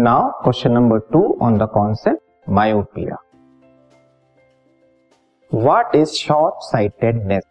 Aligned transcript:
Now 0.00 0.30
question 0.30 0.72
number 0.72 0.98
two 0.98 1.38
on 1.42 1.58
the 1.58 1.62
concept 1.62 2.50
myopia 2.50 3.16
what 5.54 5.96
is 5.96 6.08
short 6.08 6.54
sightedness 6.58 7.42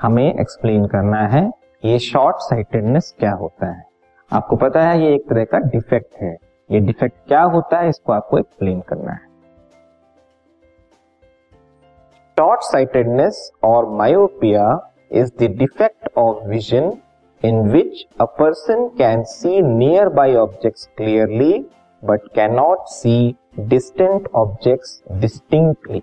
हमें 0.00 0.40
explain 0.40 0.86
करना 0.86 1.26
है, 1.26 1.50
ये 1.84 1.98
short 1.98 2.36
sightedness 2.36 3.14
क्या 3.18 3.32
होता 3.32 3.66
है? 3.66 3.84
आपको 4.32 4.56
पता 4.56 4.82
है, 4.82 5.02
ये 5.02 5.14
एक 5.14 5.28
तरह 5.28 5.44
का 5.44 5.58
डिफेक्ट 5.58 6.14
है। 6.22 6.36
ये 6.70 6.80
डिफेक्ट 6.80 7.16
क्या 7.28 7.42
होता 7.42 7.78
है, 7.78 7.88
इसको 7.88 8.12
आपको 8.12 8.38
एक्सप्लेन 8.38 8.80
करना 8.80 9.12
है। 9.12 9.28
शॉर्ट 12.38 12.60
साइटेडनेस 12.60 13.52
और 13.64 13.88
myopia 13.88 14.92
is 15.12 15.32
the 15.38 15.42
defect 15.42 16.18
of 16.18 16.44
vision 16.44 16.92
in 17.42 17.70
which 17.72 18.06
a 18.18 18.26
person 18.26 18.90
can 18.98 19.24
see 19.24 19.60
nearby 19.62 20.34
objects 20.36 20.88
clearly, 20.96 21.64
but 22.02 22.20
cannot 22.34 22.88
see 22.88 23.36
distant 23.68 24.26
objects 24.34 25.02
distinctly. 25.20 26.02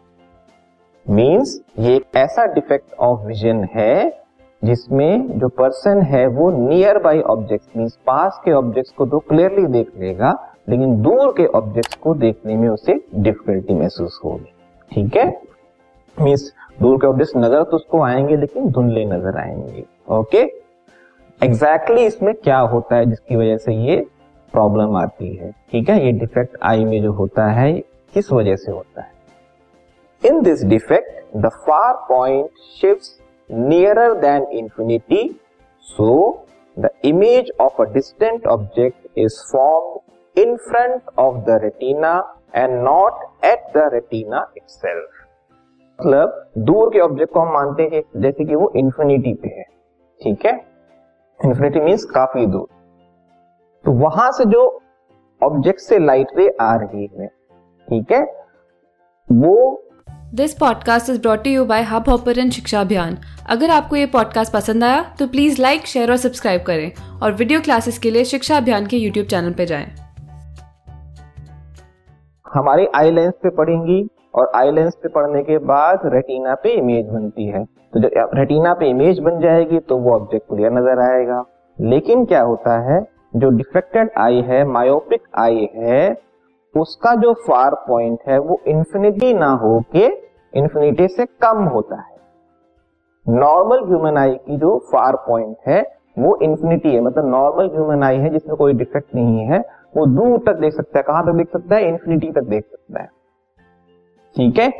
Means 1.05 1.61
ये 1.79 1.95
एक 1.95 2.15
ऐसा 2.15 2.45
डिफेक्ट 2.45 2.93
ऑफ़ 2.93 3.27
विजन 3.27 3.63
है, 3.75 4.23
जिसमें 4.63 5.39
जो 5.39 5.47
पर्सन 5.47 6.01
है, 6.01 6.27
वो 6.27 6.49
नियर 6.69 6.97
बाई 6.97 7.21
ऑब्जेक्ट 7.21 7.77
मीन्स 7.77 7.97
पास 8.07 8.41
के 8.45 8.51
ऑब्जेक्ट्स 8.51 8.91
को 8.91 9.05
तो 9.05 9.19
क्लियरली 9.19 9.65
देख 9.65 9.91
लेगा, 9.99 10.31
लेकिन 10.69 11.01
दूर 11.01 11.31
के 11.37 11.45
ऑब्जेक्ट्स 11.45 11.95
को 11.95 12.13
देखने 12.13 12.55
में 12.55 12.69
उसे 12.69 12.99
डिफिकल्टी 13.15 13.73
महसूस 13.73 14.19
होगी। 14.25 14.53
ठीक 14.91 15.17
है? 15.17 15.41
मीन्स 16.21 16.53
दूर 16.81 16.97
के 16.97 17.07
ऑब्जेक्ट्स 17.07 17.37
नज़र 17.37 17.63
तो 17.63 17.77
उसको 17.77 18.01
आएँगे, 18.01 18.37
लेकिन 18.37 18.69
धुंधले 18.69 19.05
नज़र 19.05 19.37
आएँगे। 19.37 19.85
Okay 20.09 20.43
okay? 20.43 20.66
एग्जैक्टली 21.43 21.95
exactly 21.95 22.07
इसमें 22.07 22.33
क्या 22.35 22.57
होता 22.59 22.95
है 22.95 23.05
जिसकी 23.05 23.35
वजह 23.35 23.57
से 23.57 23.73
ये 23.73 23.95
प्रॉब्लम 24.53 24.95
आती 24.97 25.35
है? 25.35 25.51
ठीक 25.71 25.89
है? 25.89 26.05
ये 26.05 26.11
डिफेक्ट 26.11 26.57
आई 26.63 26.85
में 26.85 27.01
जो 27.01 27.11
होता 27.11 27.45
है 27.51 27.71
किस 28.13 28.31
वजह 28.31 28.55
से 28.55 28.71
होता 28.71 29.01
है? 29.01 29.11
In 30.23 30.41
this 30.41 30.63
defect 30.63 31.35
the 31.37 31.49
far 31.57 31.93
point 32.09 32.49
shift 32.81 33.51
nearer 33.51 34.13
than 34.13 34.43
infinity 34.51 35.39
so 35.87 36.45
the 36.79 36.89
image 37.05 37.51
of 37.59 37.81
a 37.81 37.85
distant 37.85 38.47
object 38.47 39.17
is 39.17 39.35
form 39.51 40.41
in 40.41 40.55
front 40.55 41.01
of 41.19 41.35
the 41.35 41.59
retina 41.63 42.13
and 42.55 42.73
not 42.83 43.45
at 43.45 43.59
the 43.75 43.89
retina 43.93 44.51
itself 44.57 45.09
मतलब 45.99 46.49
दूर 46.57 46.89
के 46.89 46.99
ऑब्जेक्ट 46.99 47.33
को 47.33 47.39
हम 47.39 47.53
मानते 47.53 47.83
हैं 47.93 48.01
जैसे 48.21 48.45
कि 48.45 48.55
वो 48.55 48.71
इंफिनिटी 48.75 49.33
पे 49.33 49.49
है। 49.49 49.63
ठीक 50.21 50.45
है? 50.45 50.76
इन्फिनिटी 51.45 51.79
मीन्स 51.79 52.05
काफ़ी 52.05 52.45
दूर। 52.45 52.67
तो 53.85 53.91
वहाँ 53.91 54.31
से 54.31 54.45
जो 54.45 54.81
ऑब्जेक्ट 55.43 55.79
से 55.79 55.99
लाइट 55.99 56.27
रे 56.37 56.57
आ 56.61 56.75
रही 56.75 57.09
है 57.19 57.27
ठीक 57.87 58.11
है? 58.11 58.21
वो 59.31 59.83
this 60.33 60.53
podcast 60.53 61.09
is 61.09 61.21
brought 61.21 61.47
you 61.47 61.65
by 61.65 61.83
Hubhopper 62.09 62.49
Shiksha 62.49 62.81
Abhiyan 62.81 63.17
अगर 63.49 63.69
आपको 63.69 63.95
ये 63.95 64.05
पॉडकास्ट 64.05 64.53
पसंद 64.53 64.83
आया 64.83 65.15
तो 65.19 65.27
प्लीज़ 65.27 65.61
लाइक 65.61 65.85
शेयर 65.85 66.11
और 66.11 66.17
सब्सक्राइब 66.17 66.63
करें 66.63 66.91
और 67.23 67.31
वीडियो 67.31 67.61
क्लासेस 67.61 67.99
के 67.99 68.11
लिए 68.11 68.25
शिक्षा 68.25 68.57
अभियान 68.57 68.85
के 68.85 68.97
यूट्यूब 68.97 69.27
चैनल 69.27 69.53
पर 69.53 69.65
जाएँ। 69.65 69.95
हमारे 72.53 72.91
आई 72.95 73.11
लेंस 73.11 73.33
पे 73.43 73.49
पढ़ेंगी। 73.49 74.09
और 74.37 74.51
आई 74.55 74.71
लेंस 74.71 74.95
पे 74.95 75.09
पढ़ने 75.09 75.43
के 75.43 75.57
बाद 75.57 76.01
रेटिना 76.05 76.55
पे 76.55 76.69
इमेज 76.69 77.09
बनती 77.09 77.45
है। 77.45 77.63
तो 77.65 77.99
जब 77.99 78.31
रेटिना 78.33 78.73
पे 78.73 78.89
इमेज 78.89 79.19
बन 79.19 79.39
जाएगी 79.39 79.79
तो 79.79 79.97
वो 79.97 80.13
ऑब्जेक्ट 80.15 80.47
क्लियर 80.47 80.71
नज़र 80.71 80.99
आएगा। 81.01 81.43
लेकिन 81.79 82.25
क्या 82.25 82.41
होता 82.41 82.79
है, 82.81 83.01
जो 83.35 83.49
डिफेक्टेड 83.49 84.09
आई 84.17 84.41
है 84.41 84.63
मायोपिक 84.63 85.21
आई 85.39 85.69
है, 85.75 86.17
उसका 86.75 87.13
जो 87.15 87.33
फार 87.47 87.75
पॉइंट 87.87 88.19
है, 88.27 88.37
वो 88.39 88.59
इंफिनिटी 88.67 89.33
ना 89.33 89.49
हो 89.53 89.79
के 89.95 90.05
इंफिनिटी 90.57 91.07
से 91.07 91.25
कम 91.25 91.63
होता 91.63 91.95
है। 91.95 92.15
नॉर्मल 93.25 93.83
ह्यूमन 93.87 94.17
आई 94.17 94.33
की 94.35 94.57
जो 94.57 94.77
फार 94.91 95.15
पॉइंट 95.27 95.57
है, 95.67 95.81
वो 96.19 96.37
इंफिनिटी 96.41 96.93
है। 96.95 97.01
मतलब 97.01 97.29
नॉर्मल 97.29 97.69
ह्यूमन 97.73 98.03
आई 98.03 98.17
है, 98.17 98.29
जिसमें 98.29 98.55
कोई 98.57 98.73
डिफेक्ट 98.73 99.15
नहीं 99.15 99.45
है। 99.45 99.59
वो 99.97 100.05
दूर 100.05 100.37
तक 100.39 100.59
देख 100.59 100.73
सकता 100.73 100.99
है, 100.99 101.03
कहाँ 101.03 101.25
तक 101.25 101.31
देख 101.31 101.49
सकता 101.49 101.75
है? 101.75 101.87
इंफिनिटी 101.87 102.31
तक 102.31 102.43
देख 102.43 102.65
सकता 102.65 103.01
है। 103.01 103.09
ठीक 104.37 104.59
है? 104.59 104.73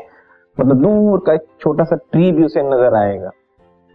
मतलब 0.60 0.82
दूर 0.82 1.22
का 1.26 1.32
एक 1.32 1.40
छोटा 1.60 1.84
सा 1.84 1.96
ट्री 1.96 2.32
भी 2.32 2.44
उसे 2.44 2.62
नज़र 2.62 2.94
आएगा। 2.94 3.30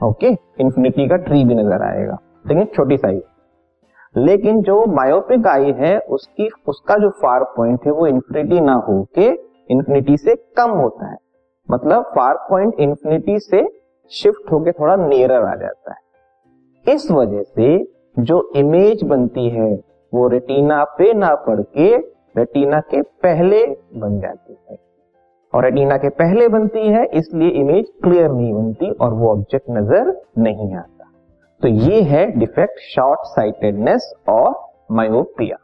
ओके 0.03 0.27
इंफिनिटी 0.61 1.07
का 1.07 1.15
ट्री 1.15 1.45
भी 1.45 1.55
नज़र 1.55 1.81
आएगा। 1.81 2.17
लेकिन 2.47 2.65
छोटी 2.65 2.97
साइज़। 2.97 3.21
लेकिन 4.17 4.61
जो 4.61 4.85
मायोपिक 4.85 5.47
आई 5.47 5.71
है, 5.71 5.99
उसकी, 5.99 6.49
उसका 6.67 6.95
जो 6.95 7.09
फार 7.09 7.43
पॉइंट 7.43 7.85
है, 7.85 7.91
वो 7.91 8.07
इंफिनिटी 8.07 8.59
ना 8.59 8.73
हो 8.73 9.07
के 9.15 9.27
इंफिनिटी 9.69 10.17
से 10.17 10.35
कम 10.35 10.69
होता 10.69 11.11
है। 11.11 11.17
मतलब 11.71 12.03
फार 12.03 12.33
पॉइंट 12.49 12.73
इंफिनिटी 12.79 13.39
से 13.39 13.83
शिफ्ट 14.09 14.51
होके 14.51 14.71
थोड़ा 14.71 14.95
नियरर 14.95 15.43
आ 15.43 15.55
जाता 15.55 15.91
है। 15.91 15.99
इस 16.93 17.11
वजह 17.11 17.41
से 17.41 17.87
जो 18.19 18.51
इमेज 18.55 19.03
बनती 19.03 19.49
है, 19.49 19.79
वो 20.13 20.27
रेटिना 20.27 20.83
पे 20.83 21.13
ना 21.13 21.35
पड़ 21.35 21.61
के 21.61 21.97
रेटिना 22.37 22.79
के 22.79 23.01
पहले 23.01 23.65
बन 23.95 24.19
जाती 24.19 24.52
है। 24.52 24.52
और 25.53 25.63
रेटिना 25.63 25.97
के 25.97 26.09
पहले 26.11 26.47
बनती 26.47 26.87
है, 26.87 27.03
इसलिए 27.13 27.49
इमेज 27.51 27.85
क्लियर 28.03 28.29
नहीं 28.29 28.53
बनती 28.53 28.89
और 28.91 29.13
वो 29.13 29.31
ऑब्जेक्ट 29.31 29.69
नज़र 29.69 30.13
नहीं 30.37 30.73
आता। 30.75 31.11
तो 31.61 31.67
ये 31.67 32.01
है 32.03 32.25
डिफेक्ट 32.39 32.79
शॉर्ट 32.85 33.27
साइटेडनेस 33.27 34.11
और 34.29 34.53
मायोपिया 34.91 35.57